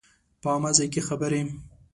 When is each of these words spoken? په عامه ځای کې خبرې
په 0.41 0.47
عامه 0.53 0.71
ځای 0.77 0.87
کې 0.93 1.01
خبرې 1.07 1.41